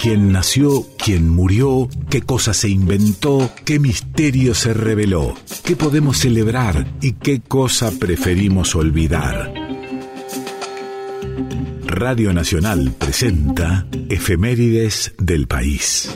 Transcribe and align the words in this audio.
quién 0.00 0.32
nació, 0.32 0.84
quién 0.98 1.28
murió, 1.28 1.88
qué 2.10 2.22
cosa 2.22 2.54
se 2.54 2.68
inventó, 2.68 3.50
qué 3.64 3.78
misterio 3.78 4.54
se 4.54 4.74
reveló, 4.74 5.34
qué 5.64 5.76
podemos 5.76 6.18
celebrar 6.18 6.86
y 7.00 7.12
qué 7.12 7.40
cosa 7.40 7.90
preferimos 7.98 8.74
olvidar. 8.74 9.52
Radio 11.86 12.32
Nacional 12.32 12.92
presenta 12.98 13.86
Efemérides 14.10 15.14
del 15.18 15.46
País. 15.46 16.10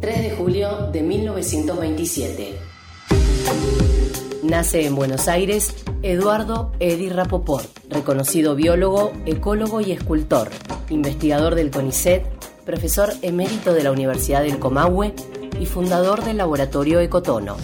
3 0.00 0.22
de 0.22 0.30
julio 0.36 0.90
de 0.92 1.02
1927. 1.02 2.58
Nace 4.42 4.86
en 4.86 4.96
Buenos 4.96 5.28
Aires 5.28 5.72
Eduardo 6.02 6.72
Edi 6.80 7.08
Rapoport, 7.08 7.68
reconocido 7.88 8.56
biólogo, 8.56 9.12
ecólogo 9.24 9.80
y 9.80 9.92
escultor, 9.92 10.50
investigador 10.90 11.54
del 11.54 11.70
CONICET, 11.70 12.26
profesor 12.64 13.12
emérito 13.22 13.72
de 13.72 13.84
la 13.84 13.92
Universidad 13.92 14.42
del 14.42 14.58
Comahue 14.58 15.14
y 15.60 15.66
fundador 15.66 16.24
del 16.24 16.38
laboratorio 16.38 16.98
Ecotono. 16.98 17.56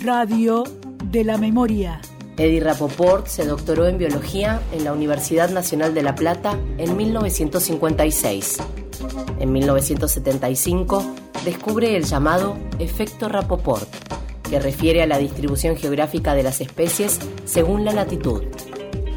Radio 0.00 0.64
de 1.04 1.24
la 1.24 1.36
Memoria. 1.36 2.00
Eddie 2.38 2.60
Rapoport 2.60 3.26
se 3.26 3.44
doctoró 3.44 3.86
en 3.86 3.98
biología 3.98 4.62
en 4.72 4.82
la 4.82 4.94
Universidad 4.94 5.50
Nacional 5.50 5.92
de 5.92 6.02
La 6.02 6.14
Plata 6.14 6.58
en 6.78 6.96
1956. 6.96 8.58
En 9.40 9.52
1975 9.52 11.04
descubre 11.44 11.96
el 11.96 12.04
llamado 12.04 12.56
efecto 12.78 13.28
Rapoport 13.28 13.88
que 14.48 14.60
refiere 14.60 15.02
a 15.02 15.06
la 15.06 15.18
distribución 15.18 15.76
geográfica 15.76 16.34
de 16.34 16.42
las 16.42 16.60
especies 16.60 17.18
según 17.44 17.84
la 17.84 17.92
latitud. 17.92 18.42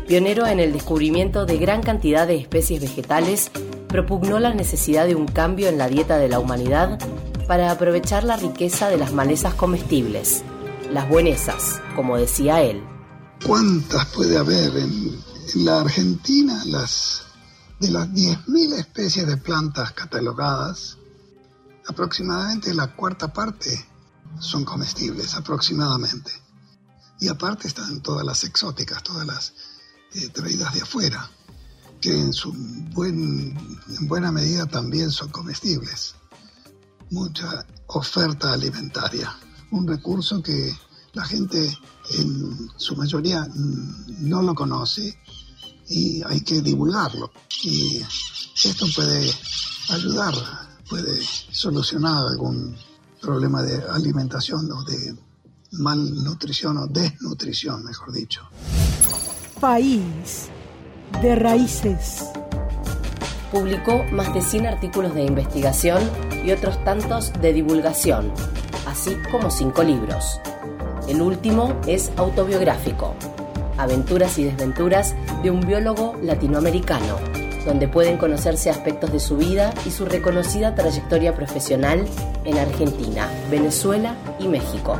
Pionero 0.07 0.47
en 0.47 0.59
el 0.59 0.73
descubrimiento 0.73 1.45
de 1.45 1.57
gran 1.57 1.83
cantidad 1.83 2.27
de 2.27 2.35
especies 2.35 2.81
vegetales, 2.81 3.51
propugnó 3.87 4.39
la 4.39 4.53
necesidad 4.53 5.05
de 5.05 5.15
un 5.15 5.27
cambio 5.27 5.67
en 5.67 5.77
la 5.77 5.87
dieta 5.87 6.17
de 6.17 6.29
la 6.29 6.39
humanidad 6.39 6.99
para 7.47 7.71
aprovechar 7.71 8.23
la 8.23 8.37
riqueza 8.37 8.89
de 8.89 8.97
las 8.97 9.13
malezas 9.13 9.55
comestibles, 9.55 10.43
las 10.91 11.09
buenesas, 11.09 11.81
como 11.95 12.17
decía 12.17 12.61
él. 12.61 12.83
¿Cuántas 13.45 14.05
puede 14.07 14.37
haber 14.37 14.77
en, 14.77 15.19
la 15.63 15.81
Argentina? 15.81 16.61
Las, 16.65 17.23
de 17.79 17.89
las 17.89 18.09
10.000 18.09 18.73
especies 18.79 19.25
de 19.25 19.37
plantas 19.37 19.91
catalogadas, 19.93 20.97
aproximadamente 21.87 22.73
la 22.73 22.95
cuarta 22.95 23.33
parte 23.33 23.85
son 24.39 24.63
comestibles 24.63 25.33
aproximadamente. 25.35 26.31
Y 27.19 27.27
aparte 27.27 27.67
están 27.67 28.01
todas 28.01 28.25
las 28.25 28.43
exóticas, 28.43 29.03
todas 29.03 29.25
las 29.25 29.53
eh, 30.13 30.29
traídas 30.29 30.73
de 30.73 30.81
afuera, 30.81 31.29
que 31.99 32.13
en, 32.13 32.31
en 33.03 34.07
buena 34.07 34.31
medida 34.31 34.65
también 34.65 35.11
son 35.11 35.29
comestibles. 35.29 36.15
Mucha 37.11 37.65
oferta 37.87 38.53
alimentaria, 38.53 39.35
un 39.71 39.87
recurso 39.87 40.41
que 40.41 40.73
la 41.13 41.25
gente 41.25 41.77
en 42.11 42.69
su 42.77 42.95
mayoría 42.95 43.47
no 43.55 44.41
lo 44.41 44.55
conoce 44.55 45.19
y 45.87 46.21
hay 46.23 46.41
que 46.41 46.61
divulgarlo. 46.61 47.31
Y 47.63 48.01
esto 48.63 48.85
puede 48.95 49.31
ayudar, 49.89 50.33
puede 50.87 51.19
solucionar 51.51 52.27
algún 52.27 52.75
problema 53.21 53.61
de 53.61 53.81
alimentación 53.89 54.71
o 54.71 54.83
de 54.83 55.15
malnutrición 55.71 56.77
o 56.77 56.87
desnutrición, 56.87 57.83
mejor 57.83 58.11
dicho. 58.11 58.49
País 59.59 60.49
de 61.21 61.35
raíces. 61.35 62.25
Publicó 63.51 64.03
más 64.11 64.33
de 64.33 64.41
100 64.41 64.67
artículos 64.67 65.13
de 65.13 65.25
investigación 65.25 66.01
y 66.45 66.51
otros 66.51 66.83
tantos 66.83 67.33
de 67.41 67.53
divulgación, 67.53 68.31
así 68.87 69.17
como 69.31 69.49
cinco 69.49 69.83
libros. 69.83 70.39
El 71.07 71.21
último 71.21 71.79
es 71.87 72.11
autobiográfico, 72.17 73.15
Aventuras 73.77 74.37
y 74.37 74.43
desventuras 74.43 75.15
de 75.41 75.51
un 75.51 75.61
biólogo 75.61 76.17
latinoamericano 76.21 77.17
donde 77.69 77.87
pueden 77.87 78.17
conocerse 78.17 78.71
aspectos 78.71 79.11
de 79.11 79.19
su 79.19 79.37
vida 79.37 79.71
y 79.85 79.91
su 79.91 80.03
reconocida 80.03 80.73
trayectoria 80.73 81.35
profesional 81.35 82.03
en 82.43 82.57
Argentina, 82.57 83.29
Venezuela 83.51 84.17
y 84.39 84.47
México. 84.47 84.99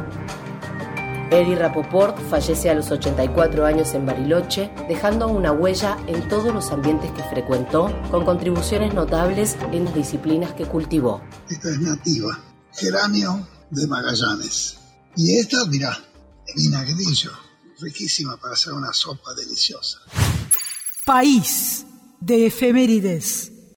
Eddie 1.31 1.55
Rapoport 1.55 2.15
fallece 2.29 2.69
a 2.69 2.75
los 2.75 2.91
84 2.91 3.65
años 3.65 3.95
en 3.95 4.05
Bariloche, 4.05 4.69
dejando 4.87 5.27
una 5.29 5.51
huella 5.51 5.97
en 6.05 6.27
todos 6.27 6.53
los 6.53 6.69
ambientes 6.69 7.11
que 7.11 7.23
frecuentó, 7.23 7.91
con 8.11 8.23
contribuciones 8.23 8.93
notables 8.93 9.57
en 9.71 9.85
las 9.85 9.95
disciplinas 9.95 10.53
que 10.53 10.65
cultivó. 10.65 11.23
Esta 11.49 11.71
es 11.71 11.79
nativa, 11.79 12.39
geranio 12.71 13.47
de 13.71 13.87
Magallanes. 13.87 14.77
Y 15.15 15.39
esta, 15.39 15.65
mirá, 15.65 15.97
vinagrillo, 16.55 17.31
riquísima 17.79 18.37
para 18.37 18.53
hacer 18.53 18.73
una 18.73 18.93
sopa 18.93 19.33
deliciosa. 19.33 19.97
País 21.03 21.87
de 22.21 22.45
efemérides. 22.45 23.51